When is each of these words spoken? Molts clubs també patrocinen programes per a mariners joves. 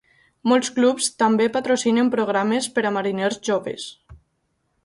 Molts 0.51 0.71
clubs 0.77 1.09
també 1.23 1.47
patrocinen 1.59 2.11
programes 2.17 2.71
per 2.79 2.87
a 2.91 2.95
mariners 2.99 3.41
joves. 3.51 3.89